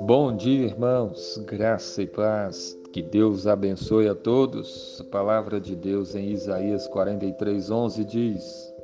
Bom 0.00 0.34
dia, 0.34 0.66
irmãos, 0.66 1.36
graça 1.44 2.02
e 2.02 2.06
paz, 2.06 2.78
que 2.92 3.02
Deus 3.02 3.46
abençoe 3.46 4.08
a 4.08 4.14
todos. 4.14 5.00
A 5.00 5.04
palavra 5.04 5.60
de 5.60 5.76
Deus 5.76 6.14
em 6.14 6.30
Isaías 6.30 6.88
43, 6.88 7.70
11 7.70 8.04
diz: 8.04 8.74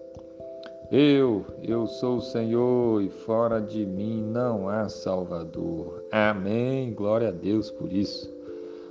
Eu, 0.91 1.47
eu 1.63 1.87
sou 1.87 2.17
o 2.17 2.23
Senhor 2.23 3.03
e 3.03 3.09
fora 3.09 3.61
de 3.61 3.87
mim 3.87 4.23
não 4.23 4.69
há 4.69 4.89
Salvador. 4.89 6.05
Amém, 6.11 6.93
glória 6.93 7.29
a 7.29 7.33
Deus 7.33 7.71
por 7.71 7.93
isso. 7.93 8.31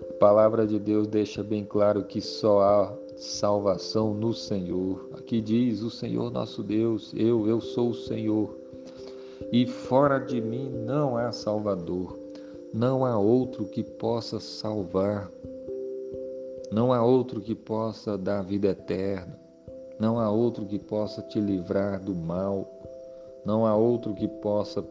A 0.09 0.13
palavra 0.13 0.65
de 0.65 0.79
Deus 0.79 1.07
deixa 1.07 1.43
bem 1.43 1.63
claro 1.63 2.05
que 2.05 2.21
só 2.21 2.61
há 2.61 3.06
salvação 3.17 4.13
no 4.13 4.33
Senhor. 4.33 5.09
Aqui 5.13 5.41
diz 5.41 5.81
o 5.81 5.89
Senhor 5.89 6.31
nosso 6.31 6.63
Deus: 6.63 7.13
Eu, 7.15 7.47
eu 7.47 7.59
sou 7.59 7.89
o 7.89 7.95
Senhor 7.95 8.55
e 9.51 9.65
fora 9.65 10.19
de 10.19 10.39
mim 10.39 10.69
não 10.69 11.17
há 11.17 11.31
Salvador, 11.31 12.17
não 12.73 13.05
há 13.05 13.17
outro 13.17 13.65
que 13.65 13.83
possa 13.83 14.39
salvar, 14.39 15.31
não 16.71 16.93
há 16.93 17.03
outro 17.03 17.41
que 17.41 17.55
possa 17.55 18.17
dar 18.17 18.43
vida 18.43 18.69
eterna, 18.69 19.39
não 19.99 20.19
há 20.19 20.29
outro 20.29 20.65
que 20.65 20.77
possa 20.77 21.21
te 21.23 21.39
livrar 21.39 21.99
do 21.99 22.13
mal, 22.13 22.67
não 23.45 23.65
há 23.65 23.75
outro 23.75 24.13
que 24.13 24.27
possa 24.27 24.83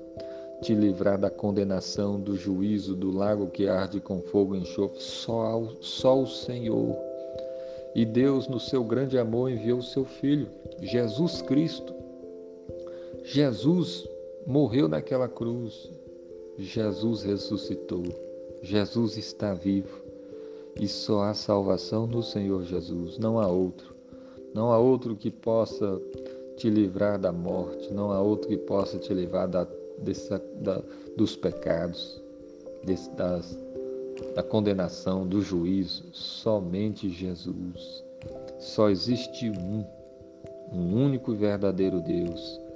te 0.62 0.74
livrar 0.74 1.18
da 1.18 1.30
condenação, 1.30 2.18
do 2.18 2.34
juízo, 2.34 2.96
do 2.96 3.10
lago 3.10 3.48
que 3.48 3.68
arde 3.68 4.00
com 4.00 4.20
fogo 4.22 4.56
e 4.56 4.60
enxofre, 4.60 5.00
só, 5.00 5.62
só 5.80 6.22
o 6.22 6.26
Senhor. 6.26 7.05
E 7.96 8.04
Deus, 8.04 8.46
no 8.46 8.60
seu 8.60 8.84
grande 8.84 9.18
amor, 9.18 9.50
enviou 9.50 9.78
o 9.78 9.82
seu 9.82 10.04
Filho, 10.04 10.48
Jesus 10.82 11.40
Cristo. 11.40 11.94
Jesus 13.24 14.06
morreu 14.46 14.86
naquela 14.86 15.26
cruz. 15.26 15.90
Jesus 16.58 17.22
ressuscitou. 17.22 18.02
Jesus 18.60 19.16
está 19.16 19.54
vivo. 19.54 19.98
E 20.78 20.86
só 20.86 21.22
há 21.22 21.32
salvação 21.32 22.06
no 22.06 22.22
Senhor 22.22 22.64
Jesus, 22.64 23.16
não 23.16 23.40
há 23.40 23.48
outro. 23.48 23.94
Não 24.52 24.70
há 24.72 24.78
outro 24.78 25.16
que 25.16 25.30
possa 25.30 25.98
te 26.58 26.68
livrar 26.68 27.18
da 27.18 27.32
morte, 27.32 27.90
não 27.94 28.12
há 28.12 28.20
outro 28.20 28.46
que 28.46 28.58
possa 28.58 28.98
te 28.98 29.14
livrar 29.14 29.48
da, 29.48 29.66
dessa, 29.96 30.38
da, 30.56 30.82
dos 31.16 31.34
pecados, 31.34 32.22
desse, 32.84 33.10
das, 33.12 33.58
da 34.34 34.42
condenação, 34.42 35.26
do 35.26 35.40
juízo. 35.40 36.04
Somente 36.12 37.08
Jesus. 37.08 38.04
Só 38.58 38.88
existe 38.88 39.50
um, 39.50 39.84
um 40.72 41.04
único 41.04 41.32
e 41.32 41.36
verdadeiro 41.36 42.00
Deus 42.00 42.66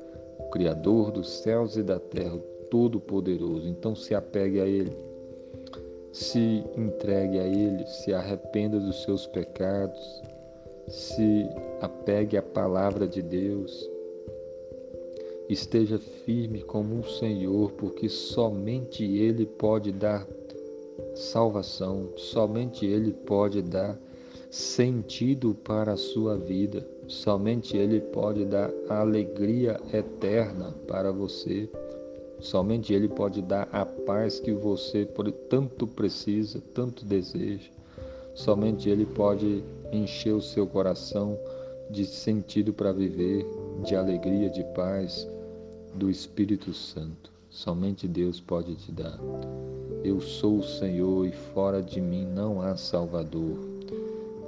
Criador 0.50 1.12
dos 1.12 1.28
céus 1.28 1.76
e 1.76 1.82
da 1.82 1.98
terra, 1.98 2.36
Todo-Poderoso. 2.70 3.66
Então 3.68 3.94
se 3.94 4.14
apegue 4.14 4.60
a 4.60 4.66
Ele, 4.66 4.92
se 6.12 6.64
entregue 6.76 7.38
a 7.38 7.46
Ele, 7.46 7.86
se 7.86 8.12
arrependa 8.12 8.78
dos 8.78 9.02
seus 9.02 9.26
pecados, 9.26 10.22
se 10.88 11.48
apegue 11.80 12.36
à 12.36 12.42
palavra 12.42 13.06
de 13.06 13.22
Deus. 13.22 13.88
Esteja 15.48 15.98
firme 15.98 16.62
como 16.62 17.00
o 17.00 17.08
Senhor, 17.08 17.72
porque 17.72 18.08
somente 18.08 19.04
Ele 19.04 19.46
pode 19.46 19.90
dar 19.92 20.26
salvação, 21.14 22.10
somente 22.16 22.86
Ele 22.86 23.12
pode 23.12 23.62
dar 23.62 23.98
sentido 24.50 25.54
para 25.54 25.92
a 25.92 25.96
sua 25.96 26.36
vida. 26.36 26.86
Somente 27.06 27.76
Ele 27.76 28.00
pode 28.00 28.44
dar 28.44 28.70
alegria 28.88 29.80
eterna 29.92 30.74
para 30.86 31.12
você. 31.12 31.68
Somente 32.40 32.92
Ele 32.92 33.08
pode 33.08 33.42
dar 33.42 33.68
a 33.70 33.84
paz 33.84 34.40
que 34.40 34.52
você 34.52 35.06
tanto 35.48 35.86
precisa, 35.86 36.60
tanto 36.74 37.04
deseja. 37.04 37.70
Somente 38.34 38.88
Ele 38.88 39.06
pode 39.06 39.62
encher 39.92 40.32
o 40.32 40.40
seu 40.40 40.66
coração 40.66 41.38
de 41.90 42.06
sentido 42.06 42.72
para 42.72 42.92
viver, 42.92 43.44
de 43.84 43.94
alegria, 43.94 44.48
de 44.48 44.64
paz, 44.74 45.28
do 45.94 46.08
Espírito 46.08 46.72
Santo. 46.72 47.39
Somente 47.60 48.08
Deus 48.08 48.40
pode 48.40 48.74
te 48.74 48.90
dar. 48.90 49.18
Eu 50.02 50.18
sou 50.18 50.60
o 50.60 50.62
Senhor 50.62 51.26
e 51.26 51.32
fora 51.52 51.82
de 51.82 52.00
mim 52.00 52.24
não 52.24 52.62
há 52.62 52.74
Salvador. 52.74 53.58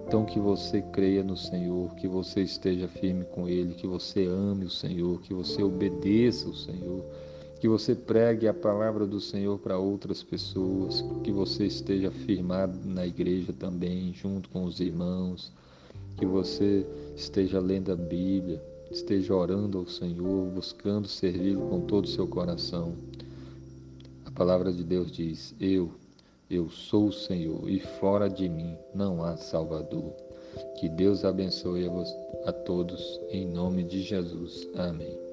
Então 0.07 0.25
que 0.25 0.41
você 0.41 0.81
creia 0.81 1.23
no 1.23 1.37
Senhor, 1.37 1.95
que 1.97 2.09
você 2.09 2.41
esteja 2.41 2.89
firme 2.89 3.27
com 3.27 3.47
Ele, 3.47 3.75
que 3.75 3.87
você 3.87 4.25
ame 4.25 4.65
o 4.65 4.71
Senhor, 4.71 5.21
que 5.21 5.35
você 5.35 5.63
obedeça 5.63 6.49
o 6.49 6.55
Senhor, 6.55 7.05
que 7.61 7.69
você 7.69 7.95
pregue 7.95 8.49
a 8.49 8.55
palavra 8.55 9.07
do 9.07 9.21
Senhor 9.21 9.59
para 9.59 9.77
outras 9.77 10.23
pessoas, 10.23 11.05
que 11.23 11.31
você 11.31 11.67
esteja 11.67 12.11
firmado 12.11 12.79
na 12.83 13.07
igreja 13.07 13.53
também, 13.53 14.15
junto 14.15 14.49
com 14.49 14.65
os 14.65 14.81
irmãos, 14.81 15.53
que 16.17 16.25
você 16.25 16.87
esteja 17.15 17.61
lendo 17.61 17.93
a 17.93 17.97
Bíblia, 17.97 18.72
esteja 18.93 19.35
orando 19.35 19.79
ao 19.79 19.87
Senhor, 19.87 20.51
buscando 20.51 21.09
servi-lo 21.09 21.69
com 21.69 21.81
todo 21.81 22.05
o 22.05 22.09
seu 22.09 22.27
coração. 22.27 22.95
A 24.25 24.31
palavra 24.31 24.73
de 24.73 24.85
Deus 24.85 25.11
diz: 25.11 25.55
Eu 25.59 25.91
eu 26.53 26.69
sou 26.69 27.07
o 27.07 27.13
Senhor 27.13 27.67
e 27.67 27.81
fora 27.81 28.29
de 28.29 28.47
mim 28.47 28.77
não 28.95 29.25
há 29.25 29.39
Salvador. 29.39 30.13
Que 30.79 30.87
Deus 30.87 31.25
abençoe 31.25 31.89
a, 31.89 32.51
a 32.51 32.53
todos 32.53 33.19
em 33.31 33.47
nome 33.47 33.83
de 33.83 34.03
Jesus. 34.03 34.69
Amém. 34.75 35.32